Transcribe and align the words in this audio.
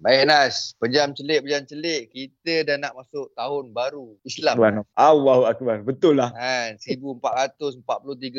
Baik 0.00 0.32
Nas, 0.32 0.72
pejam 0.80 1.12
celik, 1.12 1.44
pejam 1.44 1.60
celik. 1.68 2.08
Kita 2.08 2.64
dah 2.64 2.76
nak 2.80 2.96
masuk 2.96 3.36
tahun 3.36 3.68
baru 3.68 4.16
Islam. 4.24 4.56
Tuan. 4.56 4.80
Allahu 4.96 5.44
Akbar. 5.44 5.84
Betul 5.84 6.16
lah. 6.16 6.32
Kan, 6.32 6.80
1443 6.80 7.84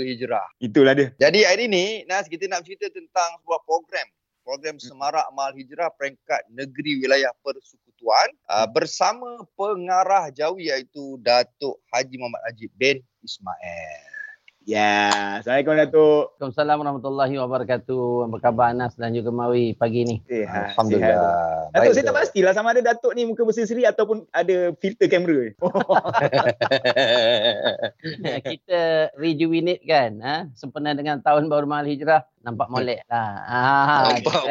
Hijrah. 0.10 0.42
Itulah 0.58 0.98
dia. 0.98 1.14
Jadi 1.22 1.46
hari 1.46 1.70
ni, 1.70 2.02
Nas, 2.10 2.26
kita 2.26 2.50
nak 2.50 2.66
cerita 2.66 2.90
tentang 2.90 3.38
sebuah 3.46 3.62
program. 3.62 4.10
Program 4.42 4.82
Semarak 4.82 5.30
Mal 5.38 5.54
Hijrah 5.54 5.94
peringkat 5.94 6.50
negeri 6.50 6.98
wilayah 6.98 7.30
persekutuan 7.46 8.34
uh, 8.50 8.66
bersama 8.66 9.46
pengarah 9.54 10.34
Jawi 10.34 10.74
iaitu 10.74 11.22
Datuk 11.22 11.78
Haji 11.94 12.18
Muhammad 12.18 12.42
Ajib 12.50 12.74
bin 12.74 13.06
Ismail. 13.22 14.11
Ya, 14.62 15.42
Assalamualaikum 15.42 15.74
Datuk. 15.74 16.38
Waalaikumsalam 16.38 16.78
warahmatullahi 16.86 17.34
wabarakatuh. 17.34 18.30
Apa 18.30 18.38
khabar 18.38 18.70
Anas 18.70 18.94
dan 18.94 19.10
juga 19.10 19.34
Mawi 19.34 19.74
pagi 19.74 20.06
ni? 20.06 20.22
Sihat. 20.30 20.78
Alhamdulillah. 20.78 21.18
sihat. 21.18 21.74
Datuk, 21.74 21.94
saya 21.98 22.06
tak 22.06 22.18
pastilah 22.22 22.54
sama 22.54 22.78
ada 22.78 22.86
Datuk 22.86 23.18
ni 23.18 23.26
muka 23.26 23.42
berseri 23.42 23.90
ataupun 23.90 24.30
ada 24.30 24.70
filter 24.78 25.10
kamera. 25.10 25.50
kita 28.54 29.10
rejuvenate 29.18 29.82
kan, 29.82 30.22
ha? 30.22 30.46
sempena 30.54 30.94
dengan 30.94 31.26
tahun 31.26 31.50
baru 31.50 31.66
Mahal 31.66 31.90
Hijrah, 31.90 32.22
nampak 32.46 32.70
molek 32.70 33.02
lah. 33.10 33.34
Ha, 33.50 33.62
Nampak. 34.14 34.44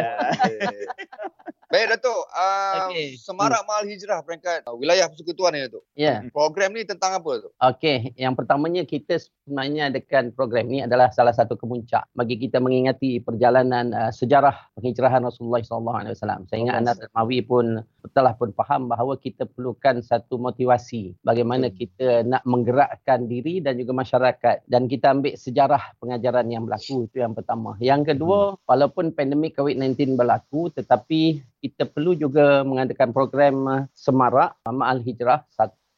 Baik 1.71 1.87
Datuk, 1.87 2.27
uh, 2.35 2.91
Okey. 2.91 3.15
Semarak 3.15 3.63
Mal 3.63 3.87
Hijrah 3.87 4.27
peringkat 4.27 4.67
uh, 4.67 4.75
wilayah 4.75 5.07
persekutuan 5.07 5.55
ni 5.55 5.63
Datuk. 5.63 5.87
Ya, 5.95 6.27
Program 6.35 6.75
ni 6.75 6.83
tentang 6.83 7.15
apa 7.15 7.39
Datuk? 7.39 7.55
okey. 7.55 8.11
Yang 8.19 8.35
pertamanya 8.43 8.83
kita 8.83 9.23
sebenarnya 9.23 9.95
adakan 9.95 10.35
program 10.35 10.67
ni 10.67 10.83
adalah 10.83 11.15
salah 11.15 11.31
satu 11.31 11.55
kemuncak 11.55 12.11
bagi 12.19 12.43
kita 12.43 12.59
mengingati 12.59 13.23
perjalanan 13.23 13.95
uh, 13.95 14.11
sejarah 14.11 14.59
penghijrahan 14.75 15.23
Rasulullah 15.23 15.63
SAW. 15.63 16.11
Saya 16.51 16.59
ingat 16.59 16.75
Anas 16.75 16.99
dan 16.99 17.07
Mawi 17.15 17.39
pun 17.47 17.87
telah 18.13 18.33
pun 18.35 18.51
faham 18.57 18.89
bahawa 18.89 19.21
kita 19.21 19.45
perlukan 19.45 20.01
satu 20.01 20.41
motivasi 20.41 21.21
bagaimana 21.21 21.69
kita 21.69 22.25
nak 22.25 22.43
menggerakkan 22.49 23.29
diri 23.29 23.61
dan 23.61 23.77
juga 23.77 23.93
masyarakat. 23.97 24.65
Dan 24.65 24.89
kita 24.89 25.13
ambil 25.13 25.37
sejarah 25.37 25.83
pengajaran 26.01 26.47
yang 26.49 26.65
berlaku 26.65 27.07
itu 27.07 27.21
yang 27.21 27.37
pertama. 27.37 27.77
Yang 27.79 28.15
kedua, 28.15 28.57
walaupun 28.65 29.13
pandemik 29.13 29.57
COVID-19 29.59 30.17
berlaku 30.17 30.73
tetapi 30.73 31.43
kita 31.61 31.85
perlu 31.85 32.17
juga 32.17 32.65
mengadakan 32.65 33.13
program 33.13 33.55
uh, 33.69 33.83
Semarak 33.93 34.57
uh, 34.65 34.73
Ma'al 34.73 35.05
Hijrah 35.05 35.45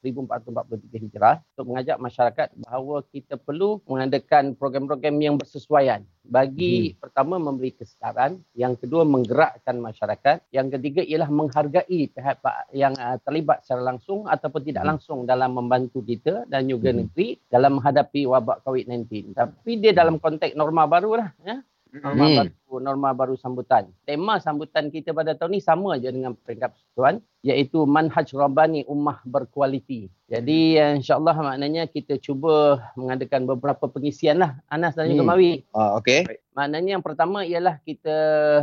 1443 0.02 1.02
Hijrah 1.08 1.40
untuk 1.54 1.66
mengajak 1.72 1.96
masyarakat 2.02 2.48
bahawa 2.66 3.06
kita 3.08 3.38
perlu 3.38 3.78
mengadakan 3.86 4.58
program-program 4.58 5.16
yang 5.22 5.38
bersesuaian 5.38 6.02
bagi 6.22 6.94
hmm. 6.94 7.02
pertama 7.02 7.34
memberi 7.42 7.74
kesedaran, 7.74 8.38
yang 8.54 8.78
kedua 8.78 9.02
menggerakkan 9.02 9.74
masyarakat, 9.82 10.46
yang 10.54 10.70
ketiga 10.70 11.02
ialah 11.02 11.26
menghargai 11.26 12.14
pihak 12.14 12.38
yang 12.70 12.94
uh, 12.94 13.18
terlibat 13.26 13.66
secara 13.66 13.94
langsung 13.94 14.30
ataupun 14.30 14.62
tidak 14.62 14.86
langsung 14.86 15.26
dalam 15.26 15.50
membantu 15.58 16.02
kita 16.02 16.46
dan 16.46 16.70
juga 16.70 16.94
Hmm. 16.94 17.06
negeri 17.06 17.40
dalam 17.50 17.80
menghadapi 17.80 18.28
wabak 18.28 18.62
COVID-19. 18.62 19.34
Tapi 19.34 19.70
dia 19.80 19.90
dalam 19.96 20.20
konteks 20.22 20.54
norma 20.54 20.86
baru 20.86 21.18
lah 21.18 21.28
ya. 21.42 21.58
Norma 21.92 22.24
Hmm. 22.24 22.36
baru, 22.48 22.74
norma 22.80 23.08
baru 23.12 23.34
sambutan. 23.36 23.84
Tema 24.02 24.40
sambutan 24.40 24.88
kita 24.88 25.12
pada 25.12 25.36
tahun 25.36 25.52
ni 25.52 25.60
sama 25.60 26.00
je 26.00 26.08
dengan 26.08 26.32
peringkat 26.32 26.72
persekutuan 26.72 27.20
iaitu 27.42 27.84
manhaj 27.84 28.24
rabbani 28.32 28.80
ummah 28.86 29.20
berkualiti. 29.22 30.08
Jadi 30.24 30.80
eh, 30.80 30.96
insyaAllah 30.96 31.36
maknanya 31.36 31.84
kita 31.84 32.16
cuba 32.16 32.80
mengadakan 32.96 33.44
beberapa 33.44 33.84
pengisian 33.86 34.40
lah 34.40 34.56
Anas 34.66 34.96
dan 34.96 35.12
juga 35.12 35.20
Hmm. 35.20 35.30
Mawi. 35.36 35.52
Ah, 35.70 36.00
okey. 36.00 36.24
Maknanya 36.52 36.90
yang 36.96 37.04
pertama 37.04 37.44
ialah 37.44 37.76
kita 37.78 38.16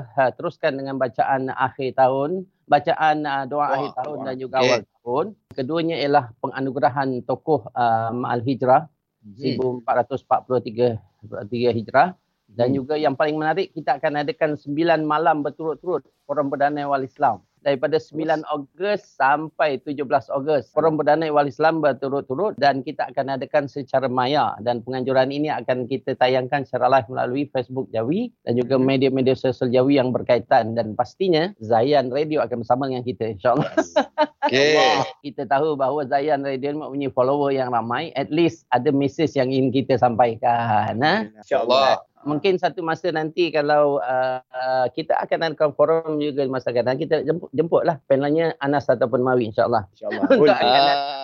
ha, 0.10 0.34
teruskan 0.34 0.74
dengan 0.74 0.98
bacaan 0.98 1.50
akhir 1.50 1.94
tahun, 1.96 2.30
bacaan 2.66 3.18
uh, 3.24 3.46
doa 3.46 3.62
Doa, 3.62 3.74
akhir 3.78 3.92
tahun 3.96 4.18
doa. 4.18 4.26
dan 4.26 4.36
juga 4.36 4.56
Okey. 4.58 4.66
awal 4.66 4.80
tahun. 4.98 5.26
Keduanya 5.54 5.96
ialah 5.98 6.26
penganugerahan 6.38 7.10
tokoh 7.22 7.70
uh, 7.72 8.10
Ma'al 8.12 8.42
Hijrah 8.42 8.90
Hmm. 9.20 9.36
1443 9.84 10.98
43 11.28 11.78
Hijrah 11.78 12.16
dan 12.52 12.72
Hmm. 12.72 12.78
juga 12.82 12.96
yang 12.96 13.14
paling 13.14 13.38
menarik 13.38 13.70
kita 13.72 13.98
akan 13.98 14.26
adakan 14.26 14.58
9 14.58 15.04
malam 15.04 15.42
berturut-turut 15.42 16.06
Forum 16.26 16.50
Perdana 16.50 16.86
Wal 16.86 17.06
Islam 17.06 17.42
daripada 17.60 18.00
9 18.00 18.40
Ogos 18.48 19.04
sampai 19.04 19.84
17 19.84 20.32
Ogos. 20.32 20.72
Forum 20.72 20.96
Perdana 20.96 21.28
Wal 21.28 21.52
Islam 21.52 21.84
berturut-turut 21.84 22.56
dan 22.56 22.80
kita 22.82 23.12
akan 23.12 23.36
adakan 23.36 23.68
secara 23.68 24.08
maya 24.08 24.56
dan 24.64 24.80
penganjuran 24.80 25.28
ini 25.28 25.52
akan 25.52 25.84
kita 25.84 26.16
tayangkan 26.16 26.64
secara 26.64 26.88
live 26.88 27.12
melalui 27.12 27.44
Facebook 27.52 27.92
Jawi 27.92 28.32
dan 28.48 28.56
juga 28.56 28.80
media-media 28.80 29.36
sosial 29.36 29.68
Jawi 29.70 30.00
yang 30.00 30.16
berkaitan 30.16 30.72
dan 30.72 30.96
pastinya 30.96 31.52
Zayan 31.60 32.08
Radio 32.16 32.40
akan 32.40 32.64
bersama 32.64 32.88
dengan 32.88 33.04
kita 33.04 33.28
insyaAllah. 33.28 33.68
Okey. 34.50 34.80
kita 35.28 35.44
tahu 35.46 35.76
bahawa 35.76 36.08
Zayan 36.08 36.42
Radio 36.42 36.72
mempunyai 36.74 37.12
follower 37.12 37.52
yang 37.52 37.76
ramai 37.76 38.16
at 38.16 38.32
least 38.32 38.64
ada 38.72 38.88
mesej 38.90 39.36
yang 39.36 39.52
ingin 39.52 39.76
kita 39.76 40.00
sampaikan. 40.00 40.96
Ha? 41.04 41.28
InsyaAllah. 41.44 42.09
Mungkin 42.20 42.60
satu 42.60 42.84
masa 42.84 43.08
nanti 43.16 43.48
kalau 43.48 44.04
uh, 44.04 44.44
uh, 44.44 44.86
kita 44.92 45.16
akan 45.24 45.52
adakan 45.52 45.72
forum 45.72 46.20
juga 46.20 46.44
di 46.44 46.52
masa 46.52 46.76
akan 46.76 47.00
kita 47.00 47.24
jemput, 47.24 47.48
jemputlah. 47.56 48.04
Panelnya 48.12 48.60
Anas 48.60 48.92
ataupun 48.92 49.24
Mawi 49.24 49.48
insyaAllah. 49.56 49.88
InsyaAllah. 49.96 50.24
Untuk 50.36 50.60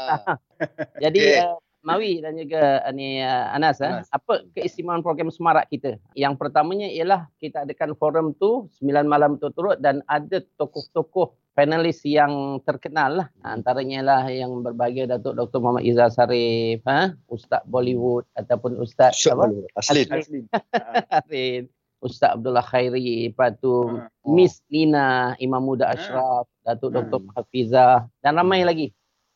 Ah, 0.06 0.38
Jadi 1.02 1.20
uh, 1.44 1.60
Mawi 1.85 2.19
dan 2.25 2.34
juga 2.35 2.81
uh, 2.81 2.91
ni 2.91 3.22
uh, 3.22 3.53
Anas, 3.53 3.78
Anas. 3.78 4.09
uh, 4.09 4.18
apa 4.18 4.41
keistimewaan 4.57 5.06
program 5.06 5.29
Semarak 5.29 5.69
kita? 5.69 6.01
Yang 6.18 6.41
pertamanya 6.41 6.90
ialah 6.90 7.29
kita 7.38 7.62
adakan 7.63 7.94
forum 7.94 8.34
tu 8.35 8.66
9 8.81 9.06
malam 9.06 9.38
turut-turut 9.38 9.78
dan 9.78 10.01
ada 10.09 10.41
tokoh-tokoh 10.57 11.38
panelis 11.53 12.03
yang 12.03 12.59
terkenal 12.66 13.23
lah. 13.23 13.28
Antaranya 13.46 14.01
lah 14.03 14.23
yang 14.28 14.66
berbahagia 14.66 15.07
Datuk 15.07 15.40
Dr. 15.40 15.63
Muhammad 15.63 15.88
Izzah 15.88 16.12
Sarif, 16.12 16.84
ha? 16.84 17.16
Ustaz 17.31 17.63
Bollywood 17.63 18.28
ataupun 18.35 18.75
Ustaz 18.81 19.16
Syok 19.16 19.34
apa? 19.38 19.44
dulu. 19.47 19.67
Asli. 19.78 20.02
Asli. 20.09 20.40
Harin, 21.07 21.63
Ustaz 22.03 22.35
Abdullah 22.35 22.66
Khairi, 22.66 23.31
lepas 23.31 23.56
tu 23.62 23.72
Ah. 23.88 24.12
Miss 24.28 24.59
Nina, 24.67 25.38
Imam 25.40 25.63
Muda 25.63 25.94
Ashraf, 25.96 26.50
Datuk 26.66 26.91
Dr. 26.91 27.22
Hafizah 27.38 28.09
dan 28.19 28.35
ramai 28.35 28.66
lagi 28.67 28.91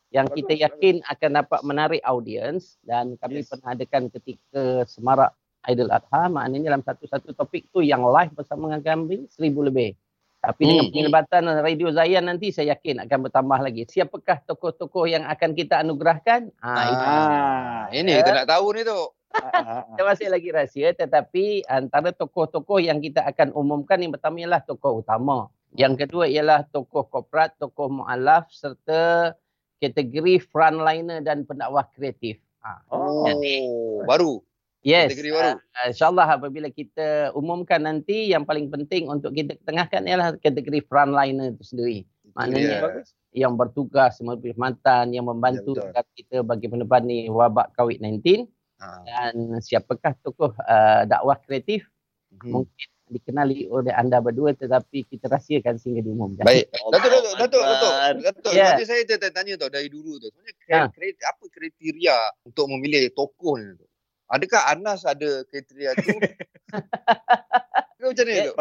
yang 0.10 0.26
kita 0.28 0.58
yakin 0.58 1.06
akan 1.06 1.32
dapat 1.46 1.60
menarik 1.62 2.02
audiens 2.02 2.82
dan 2.82 3.14
kami 3.18 3.46
Yes. 3.46 3.50
pernah 3.54 3.78
adakan 3.78 4.04
ketika 4.10 4.62
Semarak 4.90 5.32
Aidil 5.62 5.92
Adha 5.92 6.26
maknanya 6.28 6.74
dalam 6.74 6.82
satu-satu 6.82 7.36
topik 7.36 7.70
tu 7.70 7.86
yang 7.86 8.02
live 8.02 8.34
bersama 8.34 8.74
dengan 8.74 8.82
kami 8.82 9.30
seribu 9.30 9.62
lebih. 9.62 9.94
Tapi 10.40 10.64
dengan 10.64 10.88
Hmm. 10.88 10.94
penglibatan 10.96 11.44
Radio 11.62 11.92
Zayan 11.92 12.24
nanti 12.24 12.50
saya 12.50 12.74
yakin 12.74 13.04
akan 13.04 13.28
bertambah 13.28 13.60
lagi. 13.60 13.84
Siapakah 13.86 14.40
tokoh-tokoh 14.48 15.04
yang 15.04 15.28
akan 15.28 15.52
kita 15.52 15.84
anugerahkan? 15.84 16.48
Ha, 16.64 16.72
itu 16.88 17.06
Ah, 17.06 17.84
Ini 17.92 18.24
kita 18.24 18.32
nak 18.34 18.48
tahu 18.48 18.72
ni 18.72 18.82
tu. 18.82 19.02
Kita 19.94 20.02
masih 20.02 20.26
lagi 20.26 20.50
rahsia 20.50 20.90
tetapi 20.90 21.62
antara 21.70 22.10
tokoh-tokoh 22.10 22.82
yang 22.82 22.98
kita 22.98 23.22
akan 23.22 23.54
umumkan 23.54 24.02
yang 24.02 24.10
pertama 24.10 24.42
ialah 24.42 24.64
tokoh 24.66 25.06
utama. 25.06 25.54
Yang 25.78 26.08
kedua 26.08 26.26
ialah 26.26 26.66
tokoh 26.66 27.06
korporat, 27.06 27.54
tokoh 27.62 27.94
mualaf 27.94 28.50
serta 28.50 29.36
kategori 29.80 30.44
frontliner 30.48 31.20
dan 31.20 31.44
pendakwah 31.44 31.88
kreatif. 31.92 32.38
Ha. 32.62 32.84
Oh. 32.92 33.24
Oh, 33.26 34.04
baru. 34.04 34.44
Yes. 34.80 35.12
Kategori 35.12 35.32
baru. 35.36 35.50
Uh, 35.60 35.88
InsyaAllah 35.92 36.28
apabila 36.40 36.68
kita 36.72 37.36
umumkan 37.36 37.84
nanti 37.84 38.32
yang 38.32 38.48
paling 38.48 38.72
penting 38.72 39.08
untuk 39.08 39.36
kita 39.36 39.56
ketengahkan 39.60 40.04
ialah 40.08 40.28
kategori 40.40 40.84
frontliner 40.88 41.52
itu 41.52 41.64
sendiri. 41.64 42.00
Maknanya 42.36 42.78
Bagus. 42.86 43.08
yang 43.36 43.58
bertugas 43.60 44.16
memberi 44.22 44.54
perkhidmatan, 44.54 45.12
yang 45.12 45.26
membantu 45.28 45.76
Ya, 45.76 45.82
betul. 45.84 45.90
agar 45.92 46.06
kita 46.16 46.38
bagi 46.44 46.68
menebani 46.72 47.18
wabak 47.28 47.76
COVID-19 47.76 48.48
Ah. 48.80 49.04
dan 49.04 49.60
siapakah 49.60 50.16
tokoh 50.24 50.56
uh, 50.64 51.04
dakwah 51.04 51.36
kreatif 51.44 51.84
Hmm. 52.30 52.62
mungkin 52.62 52.88
dikenali 53.10 53.66
oleh 53.68 53.92
anda 53.92 54.22
berdua 54.22 54.54
tetapi 54.54 55.10
kita 55.10 55.28
rahsiakan 55.28 55.76
sehingga 55.82 56.06
diumumkan. 56.06 56.46
Baik. 56.46 56.70
Datuk, 56.94 57.10
Datuk, 57.10 57.34
Datuk, 57.36 57.64
Datuk. 57.66 57.94
Datuk, 58.24 58.52
Ya. 58.54 58.74
nanti 58.78 58.86
saya 58.86 59.02
tertanya 59.04 59.58
tau 59.58 59.74
dari 59.74 59.90
dulu 59.90 60.22
tu. 60.22 60.30
Sebenarnya 60.30 60.56
Ha. 60.70 60.88
kri- 60.94 61.18
kri- 61.18 61.26
apa 61.26 61.44
kriteria 61.50 62.18
untuk 62.46 62.66
memilih 62.70 63.10
tokoh 63.18 63.58
ni 63.58 63.74
tu? 63.76 63.86
Adakah 64.30 64.62
Anas 64.78 65.02
ada 65.10 65.42
kriteria 65.50 65.98
tu? 65.98 66.14
Ke 68.00 68.04
macam 68.06 68.26
ni 68.30 68.36
tu? 68.46 68.54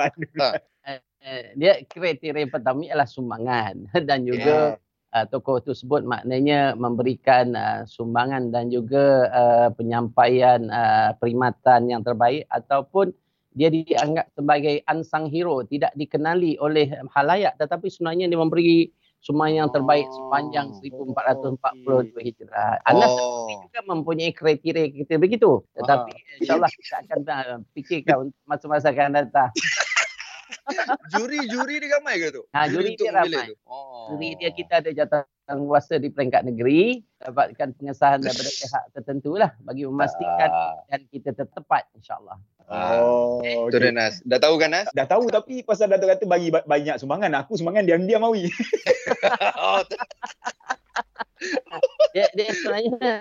Eh, 1.19 1.53
dia 1.59 1.83
kriteria 1.85 2.49
pertama 2.49 2.87
ialah 2.89 3.05
sumbangan 3.05 3.75
dan 4.09 4.25
juga 4.25 4.79
uh, 5.13 5.25
tokoh 5.29 5.61
tersebut 5.61 6.07
maknanya 6.07 6.79
memberikan 6.79 7.53
uh, 7.53 7.83
sumbangan 7.85 8.49
dan 8.55 8.71
juga 8.71 9.29
uh, 9.29 9.69
penyampaian 9.75 10.71
uh, 10.71 11.11
perkhidmatan 11.19 11.91
yang 11.91 12.01
terbaik 12.07 12.47
ataupun 12.49 13.13
dia 13.59 13.69
dianggap 13.69 14.31
sebagai 14.33 14.87
unsung 14.87 15.27
hero 15.27 15.67
tidak 15.67 15.91
dikenali 15.99 16.55
oleh 16.63 16.87
halayak 17.11 17.59
tetapi 17.59 17.91
sebenarnya 17.91 18.31
dia 18.31 18.39
memberi 18.39 18.87
sumbangan 19.19 19.67
yang 19.67 19.71
terbaik 19.75 20.07
sepanjang 20.15 20.67
Oh, 20.71 22.07
1442 22.15 22.23
Hijrah. 22.23 22.79
Anas 22.87 23.11
Oh. 23.11 23.51
juga 23.51 23.83
mempunyai 23.83 24.31
kriteria 24.31 24.95
kita 24.95 25.19
begitu. 25.19 25.59
Tetapi 25.75 26.39
insyaAllah 26.39 26.71
kita 26.71 26.97
akan 27.03 27.19
uh, 27.27 27.59
fikirkan 27.75 28.31
untuk 28.31 28.39
masa-masa 28.47 28.95
akan 28.95 29.19
datang. 29.19 29.51
Juri-juri 31.13 31.75
dia 31.79 31.97
ramai 31.97 32.15
ke 32.19 32.29
tu? 32.31 32.43
Ha, 32.51 32.69
juri 32.69 32.93
dia 32.95 33.11
ramai. 33.11 33.49
tu? 33.49 33.55
Oh. 33.65 34.13
Juri 34.13 34.37
dia 34.37 34.51
kita 34.51 34.81
ada 34.81 34.91
jawatan 34.91 35.25
kuasa 35.65 35.97
di 35.97 36.09
peringkat 36.09 36.45
negeri 36.45 37.01
dapatkan 37.19 37.69
pengesahan 37.75 38.21
daripada 38.21 38.51
pihak 38.61 38.85
tertentu 38.93 39.35
lah 39.35 39.51
bagi 39.61 39.83
memastikan 39.83 40.49
Ah, 40.49 40.77
dan 40.87 41.01
kita 41.09 41.33
tepat 41.35 41.89
insyaAllah. 41.93 42.39
ah. 42.67 43.01
Oh, 43.01 43.41
Itu 43.67 43.77
dia 43.77 43.89
okay. 43.89 43.97
Nas. 43.97 44.21
Dah 44.23 44.39
tahu 44.39 44.55
kan 44.57 44.71
Nas? 44.71 44.89
Dah 44.93 45.05
tahu 45.05 45.29
tapi 45.29 45.61
pasal 45.63 45.89
Datuk 45.89 46.09
kata 46.09 46.25
bagi 46.25 46.49
ba- 46.49 46.63
banyak 46.63 46.97
sumbangan. 46.97 47.33
Aku 47.39 47.57
sumbangan 47.57 47.85
diam-diam 47.85 48.21
Mawi. 48.21 48.53
oh, 49.57 49.81
Dia, 52.11 52.27
dia 52.35 52.51
sebenarnya 52.51 53.15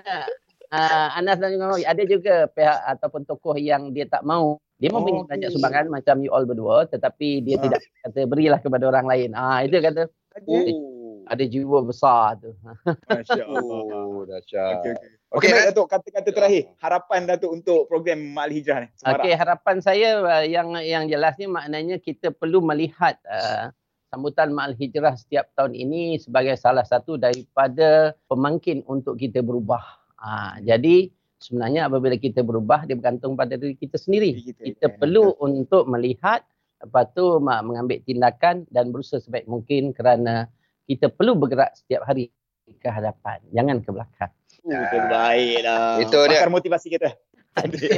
uh, 0.67 1.07
Anas 1.13 1.37
dan 1.37 1.53
juga 1.53 1.65
Mawi, 1.69 1.83
ada 1.85 2.03
juga 2.03 2.49
pihak 2.49 2.79
ataupun 2.91 3.21
tokoh 3.23 3.55
yang 3.55 3.91
dia 3.91 4.03
tak 4.03 4.23
mau 4.23 4.57
dia 4.77 4.89
mau 4.93 5.01
Oh, 5.01 5.25
banyak 5.25 5.49
sumbangan 5.49 5.89
macam 5.89 6.21
you 6.21 6.29
all 6.29 6.45
berdua 6.45 6.85
tetapi 6.85 7.41
dia 7.41 7.57
Ah. 7.57 7.63
tidak 7.65 7.81
kata 8.05 8.19
berilah 8.29 8.59
kepada 8.61 8.85
orang 8.87 9.05
lain. 9.05 9.29
Ah 9.33 9.65
itu 9.65 9.77
kata 9.77 10.05
Oh. 10.45 11.25
ada 11.25 11.43
jiwa 11.43 11.81
besar 11.81 12.37
tu. 12.37 12.53
Masya-Allah. 13.09 13.81
Oh, 14.05 14.21
dahsyat. 14.23 14.79
Okey 14.79 14.91
okey. 14.93 15.09
Okey, 15.27 15.49
baik, 15.49 15.59
Nas. 15.59 15.67
Datuk, 15.73 15.87
kata-kata 15.91 16.29
terakhir. 16.31 16.63
Harapan 16.79 17.21
Datuk 17.27 17.51
untuk 17.51 17.89
program 17.91 18.21
Mak 18.31 18.47
Hijrah 18.47 18.85
ni. 18.85 18.89
Okey, 19.03 19.33
harapan 19.35 19.77
saya 19.83 20.09
uh, 20.23 20.45
yang 20.45 20.71
yang 20.79 21.03
jelasnya 21.09 21.51
maknanya 21.51 21.99
kita 21.99 22.31
perlu 22.31 22.63
melihat 22.63 23.19
uh, 23.27 23.73
sambutan 24.07 24.55
Ma'al 24.55 24.77
Hijrah 24.79 25.19
setiap 25.19 25.51
tahun 25.51 25.75
ini 25.75 26.15
sebagai 26.15 26.55
salah 26.55 26.87
satu 26.87 27.19
daripada 27.19 28.15
pemangkin 28.31 28.85
untuk 28.87 29.19
kita 29.19 29.43
berubah. 29.43 29.83
Uh, 30.15 30.63
jadi 30.63 31.11
sebenarnya 31.37 31.85
apabila 31.85 32.15
kita 32.15 32.41
berubah 32.41 32.83
dia 32.83 32.93
bergantung 32.93 33.33
pada 33.33 33.55
diri 33.55 33.73
kita 33.73 33.95
sendiri. 33.95 34.33
Diri 34.37 34.43
kita, 34.51 34.61
Kita 34.63 34.87
kan. 34.89 34.97
perlu 34.97 35.33
untuk 35.37 35.85
melihat 35.85 36.41
lepas 36.77 37.09
tu 37.11 37.41
mengambil 37.41 37.97
tindakan 38.05 38.65
dan 38.69 38.93
berusaha 38.93 39.17
sebaik 39.17 39.45
mungkin 39.45 39.91
kerana 39.91 40.45
kita 40.85 41.09
perlu 41.09 41.33
bergerak 41.33 41.73
setiap 41.73 42.05
hari 42.05 42.29
ke 42.67 42.87
hadapan, 42.87 43.39
jangan 43.49 43.79
ke 43.79 43.89
belakang. 43.89 44.31
Uh, 44.61 44.83
terbaik 44.91 45.57
lah. 45.63 45.97
Itu 46.03 46.19
dia. 46.27 46.43
Pakar 46.43 46.51
motivasi 46.51 46.87
kita. 46.91 47.09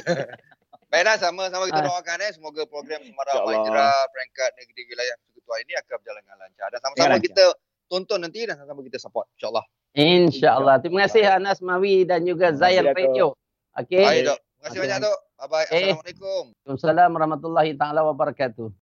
Baik 0.89 1.03
Nas, 1.06 1.21
sama-sama 1.21 1.69
kita 1.69 1.81
Ah. 1.81 1.86
doakan 1.86 2.18
eh. 2.25 2.31
Semoga 2.33 2.65
program 2.65 2.97
InsyaAllah. 3.06 3.45
Mahijrah 3.45 3.94
peringkat 4.09 4.50
negeri 4.57 4.81
wilayah 4.89 5.15
Persekutuan 5.21 5.59
ini 5.62 5.74
akan 5.77 5.95
berjalan 6.01 6.21
dengan 6.25 6.38
lancar. 6.41 6.68
Dan 6.74 6.80
sama-sama 6.81 7.06
lancar. 7.13 7.21
kita 7.30 7.44
tonton 7.86 8.19
nanti 8.25 8.39
dan 8.50 8.56
sama-sama 8.57 8.81
kita 8.81 8.97
support. 8.97 9.25
InsyaAllah. 9.38 9.65
InsyaAllah. 10.00 10.80
Terima 10.80 11.04
kasih 11.06 11.28
Anas 11.28 11.60
Mawi 11.60 12.07
dan 12.07 12.24
juga 12.24 12.56
Zayan. 12.56 12.96
Radio. 12.96 13.36
Okey. 13.75 14.00
Baik, 14.00 14.22
Dok. 14.31 14.40
Terima 14.40 14.63
kasih 14.63 14.80
banyak, 14.80 14.98
Dok. 15.04 15.19
Bye-bye. 15.40 15.68
Eh. 15.72 15.92
Assalamualaikum. 15.92 16.44
Waalaikumsalam 16.56 17.10
warahmatullahi 17.16 17.72
taala 17.75 18.01
wabarakatuh. 18.07 18.72